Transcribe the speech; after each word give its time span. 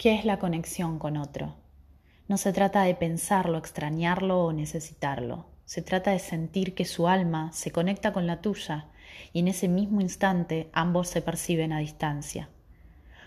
¿Qué 0.00 0.14
es 0.14 0.24
la 0.24 0.38
conexión 0.38 0.98
con 0.98 1.18
otro? 1.18 1.56
No 2.26 2.38
se 2.38 2.54
trata 2.54 2.84
de 2.84 2.94
pensarlo, 2.94 3.58
extrañarlo 3.58 4.46
o 4.46 4.52
necesitarlo. 4.54 5.44
Se 5.66 5.82
trata 5.82 6.12
de 6.12 6.18
sentir 6.18 6.74
que 6.74 6.86
su 6.86 7.06
alma 7.06 7.52
se 7.52 7.70
conecta 7.70 8.14
con 8.14 8.26
la 8.26 8.40
tuya 8.40 8.86
y 9.34 9.40
en 9.40 9.48
ese 9.48 9.68
mismo 9.68 10.00
instante 10.00 10.70
ambos 10.72 11.10
se 11.10 11.20
perciben 11.20 11.74
a 11.74 11.80
distancia. 11.80 12.48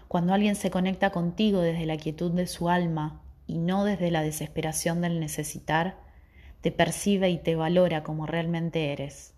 Cuando 0.07 0.33
alguien 0.33 0.55
se 0.55 0.71
conecta 0.71 1.11
contigo 1.11 1.61
desde 1.61 1.85
la 1.85 1.97
quietud 1.97 2.31
de 2.31 2.47
su 2.47 2.69
alma 2.69 3.21
y 3.45 3.59
no 3.59 3.83
desde 3.83 4.09
la 4.09 4.23
desesperación 4.23 4.99
del 4.99 5.19
necesitar, 5.19 5.97
te 6.61 6.71
percibe 6.71 7.29
y 7.29 7.37
te 7.37 7.55
valora 7.55 8.01
como 8.01 8.25
realmente 8.25 8.91
eres. 8.91 9.35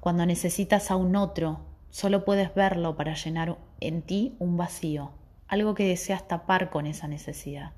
Cuando 0.00 0.24
necesitas 0.24 0.90
a 0.90 0.96
un 0.96 1.16
otro, 1.16 1.66
solo 1.90 2.24
puedes 2.24 2.54
verlo 2.54 2.96
para 2.96 3.12
llenar 3.12 3.58
en 3.80 4.00
ti 4.00 4.36
un 4.38 4.56
vacío 4.56 5.12
algo 5.48 5.74
que 5.74 5.88
deseas 5.88 6.26
tapar 6.26 6.70
con 6.70 6.86
esa 6.86 7.08
necesidad. 7.08 7.72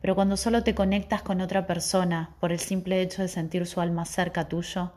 Pero 0.00 0.14
cuando 0.14 0.36
solo 0.36 0.62
te 0.62 0.74
conectas 0.74 1.22
con 1.22 1.40
otra 1.40 1.66
persona 1.66 2.36
por 2.40 2.52
el 2.52 2.60
simple 2.60 3.00
hecho 3.00 3.22
de 3.22 3.28
sentir 3.28 3.66
su 3.66 3.80
alma 3.80 4.04
cerca 4.04 4.48
tuyo, 4.48 4.92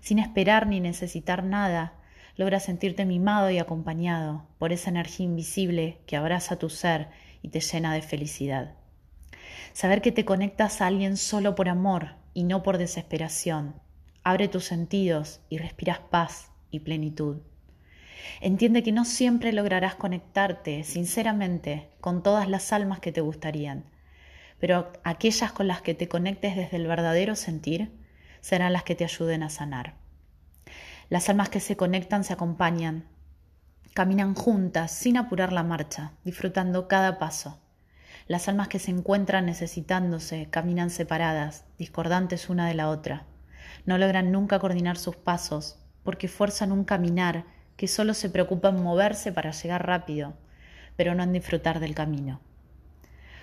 sin 0.00 0.18
esperar 0.18 0.66
ni 0.66 0.80
necesitar 0.80 1.44
nada, 1.44 1.94
logras 2.36 2.64
sentirte 2.64 3.04
mimado 3.04 3.50
y 3.50 3.58
acompañado 3.58 4.46
por 4.58 4.72
esa 4.72 4.90
energía 4.90 5.26
invisible 5.26 5.98
que 6.06 6.16
abraza 6.16 6.56
tu 6.56 6.70
ser 6.70 7.08
y 7.42 7.48
te 7.48 7.60
llena 7.60 7.92
de 7.92 8.02
felicidad. 8.02 8.74
Saber 9.72 10.00
que 10.02 10.12
te 10.12 10.24
conectas 10.24 10.80
a 10.80 10.86
alguien 10.86 11.16
solo 11.16 11.54
por 11.54 11.68
amor 11.68 12.14
y 12.34 12.44
no 12.44 12.62
por 12.62 12.78
desesperación, 12.78 13.74
abre 14.22 14.48
tus 14.48 14.64
sentidos 14.64 15.40
y 15.48 15.58
respiras 15.58 15.98
paz 15.98 16.50
y 16.70 16.80
plenitud. 16.80 17.38
Entiende 18.40 18.82
que 18.82 18.92
no 18.92 19.04
siempre 19.04 19.52
lograrás 19.52 19.94
conectarte 19.94 20.84
sinceramente 20.84 21.90
con 22.00 22.22
todas 22.22 22.48
las 22.48 22.72
almas 22.72 23.00
que 23.00 23.12
te 23.12 23.20
gustarían, 23.20 23.84
pero 24.58 24.92
aquellas 25.04 25.52
con 25.52 25.68
las 25.68 25.82
que 25.82 25.94
te 25.94 26.08
conectes 26.08 26.56
desde 26.56 26.76
el 26.76 26.86
verdadero 26.86 27.36
sentir 27.36 27.92
serán 28.40 28.72
las 28.72 28.84
que 28.84 28.94
te 28.94 29.04
ayuden 29.04 29.42
a 29.42 29.50
sanar. 29.50 29.94
Las 31.08 31.28
almas 31.28 31.48
que 31.48 31.60
se 31.60 31.76
conectan 31.76 32.24
se 32.24 32.32
acompañan, 32.32 33.06
caminan 33.94 34.34
juntas 34.34 34.92
sin 34.92 35.16
apurar 35.16 35.52
la 35.52 35.62
marcha, 35.62 36.12
disfrutando 36.24 36.86
cada 36.86 37.18
paso. 37.18 37.60
Las 38.26 38.46
almas 38.46 38.68
que 38.68 38.78
se 38.78 38.90
encuentran 38.90 39.46
necesitándose 39.46 40.48
caminan 40.50 40.90
separadas, 40.90 41.64
discordantes 41.78 42.50
una 42.50 42.68
de 42.68 42.74
la 42.74 42.90
otra. 42.90 43.24
No 43.86 43.96
logran 43.96 44.30
nunca 44.30 44.58
coordinar 44.58 44.98
sus 44.98 45.16
pasos 45.16 45.78
porque 46.04 46.28
fuerzan 46.28 46.72
un 46.72 46.84
caminar 46.84 47.46
que 47.78 47.86
solo 47.88 48.12
se 48.12 48.28
preocupa 48.28 48.70
en 48.70 48.82
moverse 48.82 49.30
para 49.32 49.52
llegar 49.52 49.86
rápido, 49.86 50.34
pero 50.96 51.14
no 51.14 51.22
en 51.22 51.32
disfrutar 51.32 51.78
del 51.78 51.94
camino. 51.94 52.40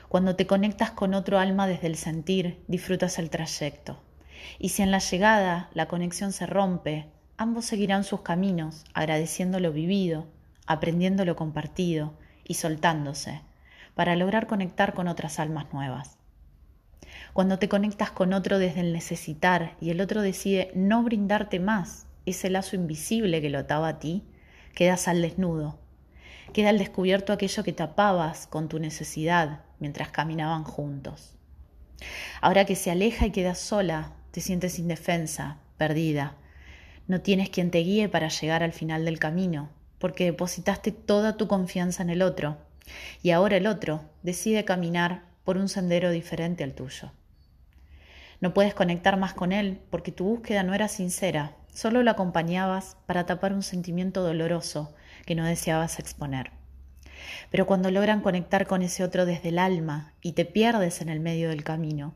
Cuando 0.10 0.36
te 0.36 0.46
conectas 0.46 0.92
con 0.92 1.14
otro 1.14 1.40
alma 1.40 1.68
desde 1.68 1.88
el 1.88 1.96
sentir, 1.96 2.62
disfrutas 2.68 3.18
el 3.18 3.30
trayecto. 3.30 4.04
Y 4.60 4.70
si 4.70 4.84
en 4.84 4.92
la 4.92 5.00
llegada 5.00 5.70
la 5.74 5.88
conexión 5.88 6.34
se 6.34 6.46
rompe, 6.46 7.08
ambos 7.38 7.64
seguirán 7.64 8.04
sus 8.04 8.22
caminos, 8.22 8.84
agradeciendo 8.94 9.62
lo 9.62 9.72
vivido, 9.72 10.28
aprendiendo 10.68 11.24
lo 11.24 11.38
compartido 11.38 12.14
y 12.44 12.56
soltándose, 12.56 13.42
para 13.96 14.18
lograr 14.18 14.48
conectar 14.48 14.94
con 14.94 15.08
otras 15.08 15.40
almas 15.40 15.72
nuevas. 15.72 16.18
Cuando 17.32 17.58
te 17.58 17.70
conectas 17.70 18.12
con 18.12 18.34
otro 18.34 18.60
desde 18.60 18.82
el 18.82 18.92
necesitar 18.92 19.78
y 19.80 19.92
el 19.92 20.02
otro 20.02 20.22
decide 20.22 20.72
no 20.76 21.04
brindarte 21.04 21.62
más, 21.62 22.06
ese 22.26 22.50
lazo 22.50 22.76
invisible 22.76 23.42
que 23.42 23.50
lo 23.50 23.60
ataba 23.60 23.88
a 23.88 24.00
ti, 24.00 24.24
quedas 24.74 25.08
al 25.08 25.22
desnudo. 25.22 25.80
Queda 26.54 26.70
al 26.70 26.78
descubierto 26.78 27.34
aquello 27.34 27.64
que 27.64 27.74
tapabas 27.74 28.48
con 28.48 28.70
tu 28.70 28.80
necesidad 28.80 29.64
mientras 29.80 30.10
caminaban 30.10 30.64
juntos. 30.64 31.36
Ahora 32.42 32.66
que 32.66 32.76
se 32.76 32.92
aleja 32.92 33.26
y 33.26 33.32
quedas 33.32 33.60
sola, 33.60 34.14
te 34.32 34.42
sientes 34.42 34.80
indefensa, 34.80 35.58
perdida. 35.78 36.36
No 37.08 37.22
tienes 37.22 37.50
quien 37.50 37.72
te 37.72 37.80
guíe 37.80 38.10
para 38.10 38.30
llegar 38.30 38.64
al 38.64 38.74
final 38.74 39.06
del 39.06 39.20
camino, 39.20 39.70
porque 40.00 40.26
depositaste 40.26 40.92
toda 40.92 41.38
tu 41.38 41.48
confianza 41.48 42.04
en 42.04 42.10
el 42.10 42.22
otro, 42.22 42.58
y 43.22 43.32
ahora 43.32 43.58
el 43.58 43.68
otro 43.68 44.04
decide 44.24 44.66
caminar 44.66 45.24
por 45.44 45.58
un 45.58 45.70
sendero 45.70 46.12
diferente 46.12 46.64
al 46.64 46.74
tuyo. 46.74 47.12
No 48.42 48.54
puedes 48.54 48.74
conectar 48.74 49.18
más 49.18 49.34
con 49.34 49.52
él 49.52 49.80
porque 49.90 50.12
tu 50.12 50.26
búsqueda 50.26 50.64
no 50.64 50.74
era 50.74 50.88
sincera 50.88 51.56
Solo 51.76 52.04
lo 52.04 52.12
acompañabas 52.12 52.96
para 53.06 53.26
tapar 53.26 53.52
un 53.52 53.62
sentimiento 53.62 54.24
doloroso 54.24 54.96
que 55.26 55.36
no 55.36 55.44
deseabas 55.44 56.00
exponer. 56.00 56.52
Pero 57.52 57.66
cuando 57.66 57.92
logran 57.92 58.22
conectar 58.22 58.66
con 58.66 58.82
ese 58.82 59.04
otro 59.04 59.26
desde 59.26 59.50
el 59.50 59.60
alma 59.60 60.14
y 60.22 60.32
te 60.32 60.46
pierdes 60.46 61.02
en 61.02 61.10
el 61.10 61.20
medio 61.20 61.50
del 61.50 61.66
camino, 61.66 62.14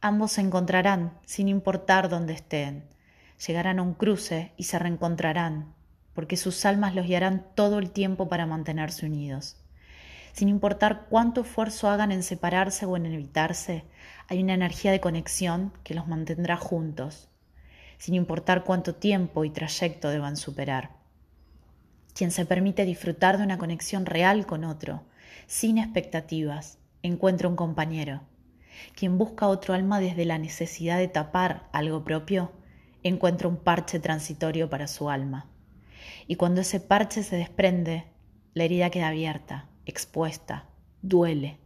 ambos 0.00 0.32
se 0.32 0.40
encontrarán 0.40 1.12
sin 1.24 1.46
importar 1.46 2.08
dónde 2.08 2.32
estén. 2.32 2.82
Llegarán 3.46 3.78
a 3.78 3.82
un 3.82 3.94
cruce 3.94 4.50
y 4.56 4.64
se 4.64 4.76
reencontrarán, 4.76 5.72
porque 6.12 6.36
sus 6.36 6.64
almas 6.64 6.96
los 6.96 7.06
guiarán 7.06 7.46
todo 7.54 7.78
el 7.78 7.92
tiempo 7.92 8.28
para 8.28 8.44
mantenerse 8.44 9.06
unidos. 9.06 9.56
Sin 10.32 10.48
importar 10.48 11.06
cuánto 11.08 11.42
esfuerzo 11.42 11.88
hagan 11.88 12.10
en 12.10 12.24
separarse 12.24 12.86
o 12.86 12.96
en 12.96 13.06
evitarse, 13.06 13.84
hay 14.26 14.42
una 14.42 14.54
energía 14.54 14.90
de 14.90 15.00
conexión 15.00 15.72
que 15.84 15.94
los 15.94 16.08
mantendrá 16.08 16.56
juntos, 16.56 17.30
sin 17.98 18.14
importar 18.14 18.64
cuánto 18.64 18.94
tiempo 18.94 19.44
y 19.44 19.50
trayecto 19.50 20.10
deban 20.10 20.36
superar. 20.36 20.90
Quien 22.14 22.30
se 22.30 22.46
permite 22.46 22.84
disfrutar 22.84 23.38
de 23.38 23.44
una 23.44 23.58
conexión 23.58 24.06
real 24.06 24.46
con 24.46 24.64
otro, 24.64 25.02
sin 25.46 25.78
expectativas, 25.78 26.78
encuentra 27.02 27.48
un 27.48 27.56
compañero. 27.56 28.22
Quien 28.94 29.18
busca 29.18 29.48
otro 29.48 29.74
alma 29.74 30.00
desde 30.00 30.24
la 30.24 30.38
necesidad 30.38 30.98
de 30.98 31.08
tapar 31.08 31.68
algo 31.72 32.04
propio, 32.04 32.52
encuentra 33.02 33.48
un 33.48 33.56
parche 33.56 34.00
transitorio 34.00 34.68
para 34.68 34.86
su 34.88 35.10
alma. 35.10 35.46
Y 36.26 36.36
cuando 36.36 36.62
ese 36.62 36.80
parche 36.80 37.22
se 37.22 37.36
desprende, 37.36 38.04
la 38.54 38.64
herida 38.64 38.90
queda 38.90 39.08
abierta, 39.08 39.68
expuesta, 39.84 40.64
duele. 41.02 41.58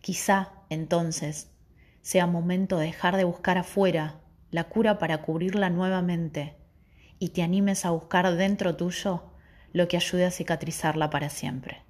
Quizá 0.00 0.52
entonces 0.70 1.50
sea 2.02 2.26
momento 2.26 2.78
de 2.78 2.86
dejar 2.86 3.16
de 3.16 3.24
buscar 3.24 3.58
afuera 3.58 4.20
la 4.50 4.64
cura 4.64 4.98
para 4.98 5.22
cubrirla 5.22 5.70
nuevamente 5.70 6.56
y 7.18 7.30
te 7.30 7.42
animes 7.42 7.84
a 7.84 7.90
buscar 7.90 8.34
dentro 8.34 8.76
tuyo 8.76 9.32
lo 9.72 9.88
que 9.88 9.96
ayude 9.96 10.24
a 10.24 10.30
cicatrizarla 10.30 11.10
para 11.10 11.28
siempre. 11.28 11.82